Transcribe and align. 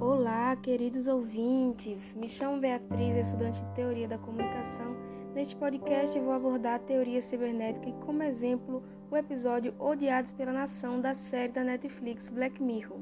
Olá, 0.00 0.56
queridos 0.62 1.06
ouvintes. 1.06 2.14
Me 2.14 2.26
chamo 2.26 2.58
Beatriz, 2.58 3.26
estudante 3.26 3.62
de 3.62 3.74
Teoria 3.74 4.08
da 4.08 4.16
Comunicação. 4.16 4.96
Neste 5.34 5.54
podcast 5.56 6.18
vou 6.18 6.32
abordar 6.32 6.76
a 6.76 6.78
teoria 6.78 7.20
cibernética 7.20 7.90
e 7.90 7.92
como 8.04 8.22
exemplo 8.22 8.82
o 9.10 9.16
episódio 9.16 9.74
Odiados 9.78 10.32
pela 10.32 10.52
Nação 10.52 10.98
da 10.98 11.12
série 11.12 11.52
da 11.52 11.62
Netflix 11.62 12.30
Black 12.30 12.62
Mirror. 12.62 13.00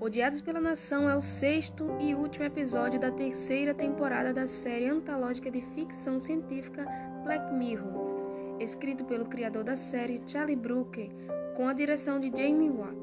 Odiados 0.00 0.40
pela 0.40 0.60
Nação 0.60 1.08
é 1.08 1.16
o 1.16 1.22
sexto 1.22 1.96
e 2.00 2.12
último 2.12 2.44
episódio 2.44 2.98
da 2.98 3.12
terceira 3.12 3.72
temporada 3.72 4.34
da 4.34 4.48
série 4.48 4.88
antológica 4.88 5.48
de 5.48 5.60
ficção 5.60 6.18
científica 6.18 6.84
Black 7.22 7.54
Mirror, 7.54 8.05
escrito 8.60 9.04
pelo 9.04 9.26
criador 9.26 9.64
da 9.64 9.76
série 9.76 10.22
Charlie 10.26 10.56
Brooker, 10.56 11.10
com 11.56 11.68
a 11.68 11.72
direção 11.72 12.18
de 12.18 12.30
Jamie 12.30 12.70
Watt. 12.70 12.96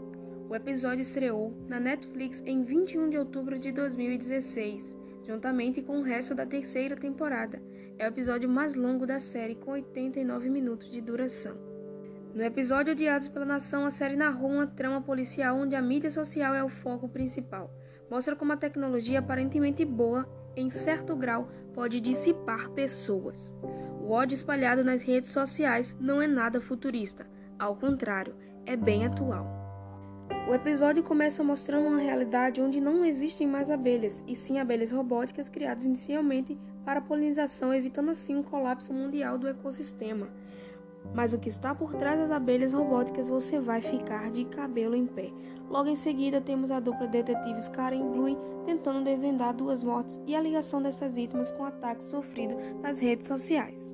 O 0.50 0.56
episódio 0.56 1.02
estreou 1.02 1.54
na 1.68 1.80
Netflix 1.80 2.42
em 2.46 2.64
21 2.64 3.10
de 3.10 3.18
outubro 3.18 3.58
de 3.58 3.72
2016, 3.72 4.96
juntamente 5.26 5.82
com 5.82 6.00
o 6.00 6.04
resto 6.04 6.36
da 6.36 6.46
terceira 6.46 6.96
temporada. 6.96 7.62
É 7.98 8.06
o 8.06 8.10
episódio 8.10 8.50
mais 8.50 8.76
longo 8.76 9.06
da 9.06 9.20
série, 9.20 9.56
com 9.56 9.72
89 9.72 10.50
minutos 10.50 10.92
de 10.92 11.00
duração. 11.00 11.56
No 12.34 12.44
episódio 12.44 12.94
Odiados 12.94 13.28
pela 13.28 13.46
Nação, 13.46 13.86
a 13.86 13.92
série 13.92 14.16
narrou 14.16 14.50
uma 14.50 14.66
trama 14.66 15.02
policial 15.02 15.58
onde 15.58 15.76
a 15.76 15.82
mídia 15.82 16.10
social 16.10 16.56
é 16.56 16.64
o 16.64 16.70
foco 16.70 17.08
principal. 17.08 17.72
Mostra 18.10 18.36
como 18.36 18.52
a 18.54 18.58
tecnologia 18.58 19.20
aparentemente 19.20 19.86
boa, 19.86 20.28
em 20.56 20.70
certo 20.70 21.16
grau, 21.16 21.48
pode 21.74 22.00
dissipar 22.00 22.70
pessoas. 22.70 23.54
O 24.02 24.12
ódio 24.12 24.36
espalhado 24.36 24.84
nas 24.84 25.02
redes 25.02 25.32
sociais 25.32 25.96
não 26.00 26.22
é 26.22 26.28
nada 26.28 26.62
futurista, 26.62 27.26
ao 27.58 27.76
contrário, 27.76 28.36
é 28.66 28.76
bem 28.76 29.06
atual. 29.06 29.64
O 30.48 30.54
episódio 30.54 31.02
começa 31.04 31.44
mostrando 31.44 31.88
uma 31.88 32.00
realidade 32.00 32.62
onde 32.62 32.82
não 32.82 33.06
existem 33.06 33.48
mais 33.48 33.70
abelhas, 33.70 34.24
e 34.28 34.36
sim 34.36 34.60
abelhas 34.60 34.92
robóticas 34.92 35.48
criadas 35.48 35.86
inicialmente 35.86 36.58
para 36.84 37.02
polinização, 37.02 37.74
evitando 37.74 38.12
assim 38.12 38.36
um 38.36 38.44
colapso 38.44 38.94
mundial 38.94 39.38
do 39.38 39.48
ecossistema. 39.48 40.28
Mas 41.14 41.34
o 41.34 41.40
que 41.40 41.50
está 41.50 41.74
por 41.74 41.94
trás 41.96 42.20
das 42.20 42.32
abelhas 42.32 42.74
robóticas 42.74 43.30
você 43.30 43.60
vai 43.60 43.82
ficar 43.82 44.32
de 44.32 44.46
cabelo 44.46 44.96
em 44.96 45.06
pé. 45.06 45.32
Logo 45.70 45.90
em 45.90 45.96
seguida, 45.96 46.42
temos 46.42 46.72
a 46.72 46.80
dupla 46.80 47.08
de 47.08 47.24
detetives 47.24 47.68
Karen 47.70 48.00
e 48.00 48.10
Blue 48.10 48.38
tentando 48.66 49.04
desvendar 49.04 49.54
duas 49.54 49.84
mortes 49.84 50.22
e 50.26 50.36
a 50.36 50.42
ligação 50.42 50.82
dessas 50.82 51.16
vítimas 51.16 51.52
com 51.52 51.66
ataques 51.66 52.08
sofridos 52.08 52.58
nas 52.82 53.00
redes 53.00 53.28
sociais. 53.28 53.93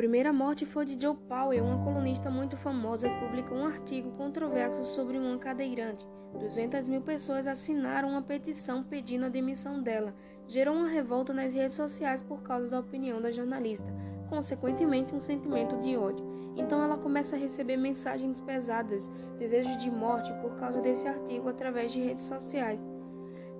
Primeira 0.00 0.32
morte 0.32 0.64
foi 0.64 0.86
de 0.86 0.98
Joe 0.98 1.14
Powell, 1.28 1.62
uma 1.62 1.84
colunista 1.84 2.30
muito 2.30 2.56
famosa 2.56 3.06
que 3.06 3.20
publicou 3.20 3.58
um 3.58 3.66
artigo 3.66 4.10
controverso 4.12 4.82
sobre 4.82 5.18
uma 5.18 5.36
cadeirante. 5.36 6.08
200 6.38 6.88
mil 6.88 7.02
pessoas 7.02 7.46
assinaram 7.46 8.08
uma 8.08 8.22
petição 8.22 8.82
pedindo 8.82 9.26
a 9.26 9.28
demissão 9.28 9.82
dela. 9.82 10.14
Gerou 10.46 10.74
uma 10.74 10.88
revolta 10.88 11.34
nas 11.34 11.52
redes 11.52 11.76
sociais 11.76 12.22
por 12.22 12.42
causa 12.42 12.66
da 12.70 12.80
opinião 12.80 13.20
da 13.20 13.30
jornalista, 13.30 13.92
consequentemente 14.30 15.14
um 15.14 15.20
sentimento 15.20 15.76
de 15.80 15.94
ódio. 15.98 16.24
Então 16.56 16.82
ela 16.82 16.96
começa 16.96 17.36
a 17.36 17.38
receber 17.38 17.76
mensagens 17.76 18.40
pesadas, 18.40 19.06
desejos 19.38 19.76
de 19.76 19.90
morte 19.90 20.32
por 20.40 20.56
causa 20.56 20.80
desse 20.80 21.06
artigo 21.06 21.46
através 21.50 21.92
de 21.92 22.00
redes 22.00 22.24
sociais. 22.24 22.80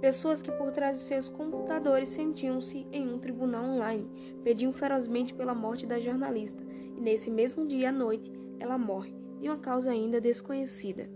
Pessoas 0.00 0.40
que 0.40 0.50
por 0.50 0.72
trás 0.72 0.98
de 0.98 1.04
seus 1.04 1.28
computadores 1.28 2.08
sentiam-se 2.08 2.86
em 2.90 3.12
um 3.12 3.18
tribunal 3.18 3.64
online, 3.64 4.10
pediam 4.42 4.72
ferozmente 4.72 5.34
pela 5.34 5.54
morte 5.54 5.86
da 5.86 5.98
jornalista, 5.98 6.62
e 6.96 7.00
nesse 7.00 7.30
mesmo 7.30 7.66
dia 7.66 7.90
à 7.90 7.92
noite 7.92 8.32
ela 8.58 8.78
morre, 8.78 9.14
de 9.40 9.48
uma 9.48 9.58
causa 9.58 9.90
ainda 9.90 10.20
desconhecida. 10.20 11.08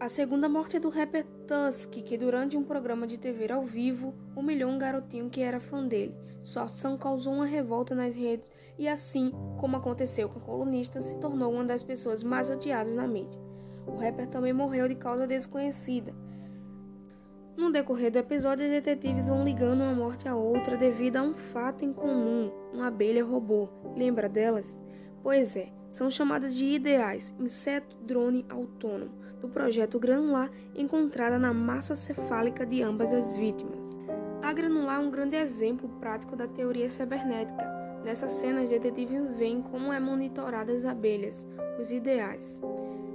A 0.00 0.08
segunda 0.08 0.48
morte 0.48 0.76
é 0.76 0.80
do 0.80 0.88
rapper 0.88 1.24
Tusk, 1.46 1.92
que 1.92 2.18
durante 2.18 2.56
um 2.56 2.64
programa 2.64 3.06
de 3.06 3.16
TV 3.16 3.52
ao 3.52 3.62
vivo 3.62 4.12
humilhou 4.34 4.68
um 4.68 4.78
garotinho 4.78 5.30
que 5.30 5.40
era 5.40 5.60
fã 5.60 5.86
dele. 5.86 6.12
Sua 6.42 6.62
ação 6.62 6.98
causou 6.98 7.32
uma 7.32 7.46
revolta 7.46 7.94
nas 7.94 8.16
redes 8.16 8.50
e, 8.76 8.88
assim 8.88 9.30
como 9.60 9.76
aconteceu 9.76 10.28
com 10.28 10.40
a 10.40 10.42
colunista, 10.42 11.00
se 11.00 11.16
tornou 11.20 11.52
uma 11.52 11.62
das 11.62 11.84
pessoas 11.84 12.24
mais 12.24 12.50
odiadas 12.50 12.96
na 12.96 13.06
mídia. 13.06 13.40
O 13.86 13.94
rapper 13.94 14.26
também 14.26 14.52
morreu 14.52 14.88
de 14.88 14.96
causa 14.96 15.24
desconhecida. 15.24 16.12
No 17.54 17.70
decorrer 17.70 18.10
do 18.10 18.18
episódio, 18.18 18.64
os 18.64 18.70
detetives 18.70 19.28
vão 19.28 19.44
ligando 19.44 19.82
uma 19.82 19.94
morte 19.94 20.26
à 20.26 20.34
outra 20.34 20.74
devido 20.74 21.16
a 21.16 21.22
um 21.22 21.34
fato 21.34 21.84
em 21.84 21.92
comum, 21.92 22.50
uma 22.72 22.86
abelha 22.86 23.22
robô. 23.22 23.68
Lembra 23.94 24.26
delas? 24.26 24.74
Pois 25.22 25.54
é, 25.54 25.68
são 25.88 26.10
chamadas 26.10 26.54
de 26.54 26.64
ideais, 26.64 27.34
inseto 27.38 27.94
drone 27.98 28.46
autônomo, 28.48 29.12
do 29.40 29.48
projeto 29.48 29.98
Granular, 29.98 30.50
encontrada 30.74 31.38
na 31.38 31.52
massa 31.52 31.94
cefálica 31.94 32.64
de 32.64 32.82
ambas 32.82 33.12
as 33.12 33.36
vítimas. 33.36 33.78
A 34.42 34.52
granular 34.52 34.96
é 34.96 35.04
um 35.04 35.10
grande 35.10 35.36
exemplo 35.36 35.88
prático 36.00 36.34
da 36.34 36.48
teoria 36.48 36.88
cibernética. 36.88 37.62
Nessa 38.02 38.28
cena, 38.28 38.62
os 38.62 38.68
detetives 38.68 39.34
veem 39.34 39.62
como 39.62 39.92
é 39.92 40.00
monitoradas 40.00 40.78
as 40.78 40.86
abelhas, 40.86 41.46
os 41.78 41.92
ideais. 41.92 42.60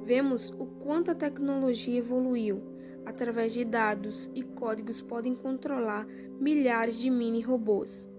Vemos 0.05 0.51
o 0.51 0.65
quanto 0.79 1.11
a 1.11 1.15
tecnologia 1.15 1.97
evoluiu 1.97 2.76
através 3.07 3.53
de 3.53 3.63
dados 3.63 4.29
e 4.35 4.43
códigos, 4.43 5.01
podem 5.01 5.33
controlar 5.33 6.05
milhares 6.39 6.99
de 6.99 7.09
mini 7.09 7.41
robôs. 7.41 8.09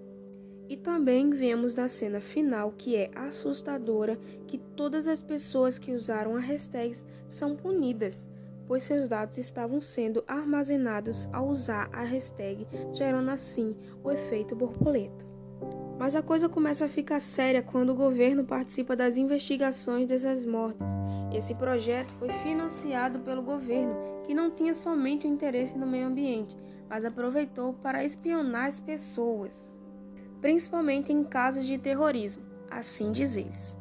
E 0.67 0.77
também 0.77 1.31
vemos 1.31 1.75
na 1.75 1.89
cena 1.89 2.21
final, 2.21 2.73
que 2.77 2.97
é 2.97 3.11
assustadora, 3.15 4.19
que 4.47 4.59
todas 4.59 5.07
as 5.07 5.23
pessoas 5.23 5.79
que 5.79 5.93
usaram 5.93 6.37
a 6.37 6.41
hashtag 6.41 6.97
são 7.29 7.55
punidas, 7.55 8.29
pois 8.67 8.83
seus 8.83 9.09
dados 9.09 9.37
estavam 9.37 9.81
sendo 9.81 10.25
armazenados 10.27 11.29
ao 11.33 11.49
usar 11.49 11.89
a 11.93 12.03
hashtag, 12.03 12.67
gerando 12.93 13.31
assim 13.31 13.77
o 14.03 14.11
efeito 14.11 14.57
borboleta. 14.57 15.27
Mas 15.99 16.17
a 16.17 16.23
coisa 16.23 16.49
começa 16.49 16.87
a 16.87 16.89
ficar 16.89 17.21
séria 17.21 17.63
quando 17.63 17.91
o 17.91 17.97
governo 17.97 18.45
participa 18.45 18.95
das 18.95 19.17
investigações 19.17 20.07
dessas 20.07 20.47
mortes 20.47 20.87
esse 21.33 21.55
projeto 21.55 22.13
foi 22.15 22.31
financiado 22.43 23.21
pelo 23.21 23.43
governo, 23.43 23.95
que 24.25 24.35
não 24.35 24.51
tinha 24.51 24.75
somente 24.75 25.27
o 25.27 25.31
interesse 25.31 25.77
no 25.77 25.87
meio 25.87 26.07
ambiente, 26.07 26.57
mas 26.89 27.05
aproveitou 27.05 27.75
para 27.75 28.05
espionar 28.05 28.67
as 28.67 28.81
pessoas, 28.81 29.71
principalmente 30.41 31.13
em 31.13 31.23
casos 31.23 31.67
de 31.67 31.79
terrorismo, 31.79 32.43
assim 32.71 33.13
diz 33.13 33.37
eles. 33.37 33.77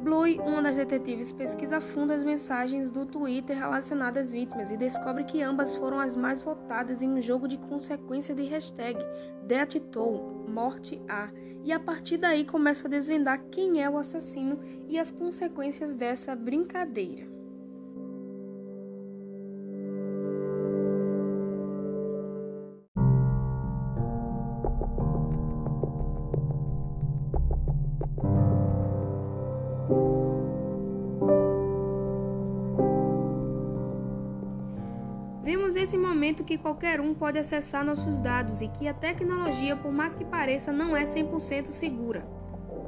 Blue, 0.00 0.24
uma 0.40 0.62
das 0.62 0.78
detetives, 0.78 1.30
pesquisa 1.30 1.76
a 1.76 1.80
fundo 1.80 2.14
as 2.14 2.24
mensagens 2.24 2.90
do 2.90 3.04
Twitter 3.04 3.54
relacionadas 3.54 4.28
às 4.28 4.32
vítimas 4.32 4.70
e 4.70 4.76
descobre 4.76 5.24
que 5.24 5.42
ambas 5.42 5.76
foram 5.76 6.00
as 6.00 6.16
mais 6.16 6.40
votadas 6.40 7.02
em 7.02 7.08
um 7.10 7.20
jogo 7.20 7.46
de 7.46 7.58
consequência 7.58 8.34
de 8.34 8.44
hashtag 8.44 8.98
DeathToll, 9.46 10.46
Morte 10.48 11.02
A, 11.06 11.28
e 11.62 11.70
a 11.70 11.78
partir 11.78 12.16
daí 12.16 12.46
começa 12.46 12.88
a 12.88 12.90
desvendar 12.90 13.44
quem 13.50 13.82
é 13.82 13.90
o 13.90 13.98
assassino 13.98 14.58
e 14.88 14.98
as 14.98 15.10
consequências 15.10 15.94
dessa 15.94 16.34
brincadeira. 16.34 17.39
Nesse 35.90 35.98
momento 35.98 36.44
que 36.44 36.56
qualquer 36.56 37.00
um 37.00 37.12
pode 37.12 37.36
acessar 37.36 37.84
nossos 37.84 38.20
dados 38.20 38.62
e 38.62 38.68
que 38.68 38.86
a 38.86 38.94
tecnologia, 38.94 39.74
por 39.74 39.90
mais 39.90 40.14
que 40.14 40.24
pareça, 40.24 40.72
não 40.72 40.96
é 40.96 41.02
100% 41.02 41.66
segura. 41.66 42.24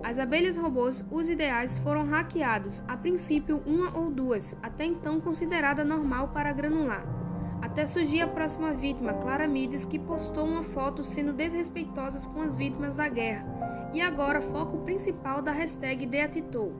As 0.05 0.21
abelhas 0.21 0.57
robôs, 0.57 1.05
os 1.11 1.29
ideais, 1.29 1.77
foram 1.79 2.05
hackeados, 2.05 2.81
a 2.87 2.97
princípio 2.97 3.61
uma 3.67 3.99
ou 3.99 4.09
duas, 4.09 4.57
até 4.63 4.85
então 4.85 5.21
considerada 5.21 5.85
normal 5.85 6.29
para 6.29 6.53
granular. 6.53 7.05
Até 7.61 7.87
surgir 7.87 8.21
a 8.21 8.29
próxima 8.29 8.73
vítima, 8.73 9.15
Clara 9.15 9.49
Mides, 9.49 9.85
que 9.85 9.99
postou 9.99 10.45
uma 10.45 10.63
foto 10.63 11.03
sendo 11.03 11.33
desrespeitosas 11.33 12.25
com 12.29 12.41
as 12.41 12.55
vítimas 12.55 12.95
da 12.95 13.09
guerra. 13.09 13.91
E 13.93 14.01
agora 14.01 14.41
foco 14.41 14.79
principal 14.85 15.43
da 15.43 15.51
hashtag 15.51 16.07
Deatitou. 16.07 16.73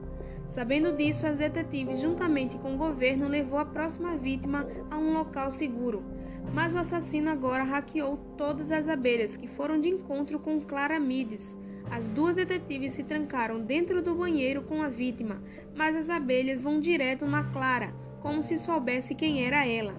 Sabendo 0.45 0.95
disso, 0.95 1.25
as 1.25 1.39
detetives, 1.39 1.99
juntamente 1.99 2.57
com 2.57 2.75
o 2.75 2.77
governo, 2.77 3.27
levou 3.27 3.59
a 3.59 3.65
próxima 3.65 4.15
vítima 4.15 4.65
a 4.89 4.97
um 4.97 5.13
local 5.13 5.51
seguro. 5.51 6.12
Mas 6.51 6.73
o 6.73 6.77
assassino 6.77 7.29
agora 7.29 7.63
hackeou 7.63 8.17
todas 8.37 8.71
as 8.71 8.89
abelhas 8.89 9.37
que 9.37 9.47
foram 9.47 9.79
de 9.79 9.89
encontro 9.89 10.39
com 10.39 10.59
Clara 10.61 10.99
Mides. 10.99 11.57
As 11.89 12.11
duas 12.11 12.35
detetives 12.35 12.93
se 12.93 13.03
trancaram 13.03 13.61
dentro 13.61 14.01
do 14.01 14.15
banheiro 14.15 14.63
com 14.63 14.81
a 14.81 14.89
vítima, 14.89 15.41
mas 15.75 15.95
as 15.95 16.09
abelhas 16.09 16.63
vão 16.63 16.79
direto 16.79 17.25
na 17.25 17.43
Clara, 17.43 17.93
como 18.21 18.41
se 18.41 18.57
soubesse 18.57 19.13
quem 19.13 19.45
era 19.45 19.65
ela. 19.65 19.93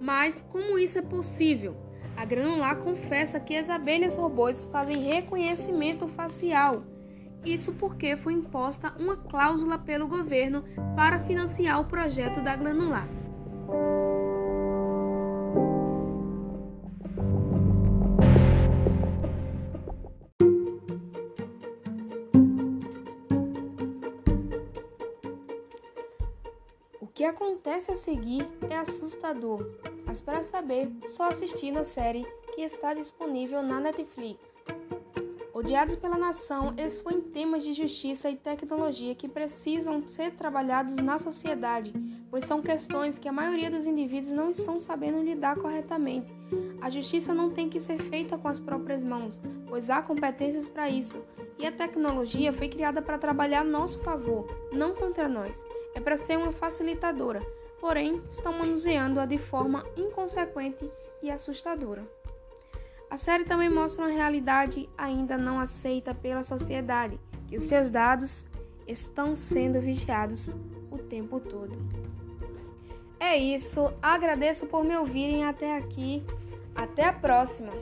Mas 0.00 0.42
como 0.42 0.78
isso 0.78 0.98
é 0.98 1.02
possível? 1.02 1.76
A 2.16 2.24
Granular 2.24 2.76
confessa 2.76 3.40
que 3.40 3.56
as 3.56 3.70
abelhas 3.70 4.16
robôs 4.16 4.64
fazem 4.64 5.02
reconhecimento 5.02 6.06
facial. 6.08 6.82
Isso 7.44 7.72
porque 7.72 8.16
foi 8.16 8.34
imposta 8.34 8.92
uma 8.98 9.16
cláusula 9.16 9.78
pelo 9.78 10.06
governo 10.06 10.64
para 10.94 11.20
financiar 11.20 11.80
o 11.80 11.86
projeto 11.86 12.40
da 12.42 12.54
Granular. 12.54 13.08
Que 27.14 27.24
acontece 27.24 27.90
a 27.90 27.94
seguir 27.94 28.48
é 28.70 28.76
assustador, 28.76 29.66
mas 30.06 30.20
para 30.20 30.42
saber, 30.42 30.90
só 31.06 31.28
assistir 31.28 31.76
a 31.76 31.84
série 31.84 32.26
que 32.54 32.62
está 32.62 32.94
disponível 32.94 33.62
na 33.62 33.78
Netflix. 33.80 34.40
Odiados 35.52 35.94
pela 35.94 36.16
nação, 36.16 36.74
expõem 36.78 37.20
temas 37.20 37.62
de 37.62 37.74
justiça 37.74 38.30
e 38.30 38.36
tecnologia 38.36 39.14
que 39.14 39.28
precisam 39.28 40.08
ser 40.08 40.32
trabalhados 40.32 40.96
na 40.96 41.18
sociedade, 41.18 41.92
pois 42.30 42.46
são 42.46 42.62
questões 42.62 43.18
que 43.18 43.28
a 43.28 43.32
maioria 43.32 43.70
dos 43.70 43.86
indivíduos 43.86 44.32
não 44.32 44.48
estão 44.48 44.78
sabendo 44.78 45.22
lidar 45.22 45.56
corretamente. 45.56 46.32
A 46.80 46.88
justiça 46.88 47.34
não 47.34 47.50
tem 47.50 47.68
que 47.68 47.78
ser 47.78 47.98
feita 48.00 48.38
com 48.38 48.48
as 48.48 48.58
próprias 48.58 49.02
mãos, 49.02 49.42
pois 49.68 49.90
há 49.90 50.00
competências 50.00 50.66
para 50.66 50.88
isso, 50.88 51.22
e 51.58 51.66
a 51.66 51.72
tecnologia 51.72 52.52
foi 52.52 52.68
criada 52.68 53.02
para 53.02 53.18
trabalhar 53.18 53.60
a 53.60 53.64
nosso 53.64 53.98
favor, 54.00 54.46
não 54.72 54.94
contra 54.94 55.28
nós 55.28 55.62
é 55.94 56.00
para 56.00 56.16
ser 56.16 56.36
uma 56.36 56.52
facilitadora, 56.52 57.40
porém 57.80 58.22
estão 58.28 58.52
manuseando-a 58.52 59.26
de 59.26 59.38
forma 59.38 59.84
inconsequente 59.96 60.90
e 61.22 61.30
assustadora. 61.30 62.06
A 63.10 63.16
série 63.16 63.44
também 63.44 63.68
mostra 63.68 64.04
uma 64.04 64.10
realidade 64.10 64.88
ainda 64.96 65.36
não 65.36 65.60
aceita 65.60 66.14
pela 66.14 66.42
sociedade, 66.42 67.20
que 67.46 67.56
os 67.56 67.64
seus 67.64 67.90
dados 67.90 68.46
estão 68.86 69.36
sendo 69.36 69.80
vigiados 69.80 70.56
o 70.90 70.98
tempo 70.98 71.38
todo. 71.38 71.76
É 73.20 73.36
isso, 73.36 73.92
agradeço 74.02 74.66
por 74.66 74.82
me 74.82 74.96
ouvirem 74.96 75.44
até 75.44 75.76
aqui. 75.76 76.24
Até 76.74 77.04
a 77.04 77.12
próxima! 77.12 77.72